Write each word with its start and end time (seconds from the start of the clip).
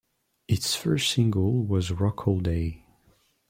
Its 0.47 0.73
first 0.75 1.11
single 1.11 1.63
was 1.63 1.91
"Rock 1.91 2.27
All 2.27 2.39
Day". 2.39 2.83